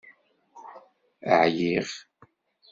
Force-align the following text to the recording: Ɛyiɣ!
Ɛyiɣ! 1.39 1.87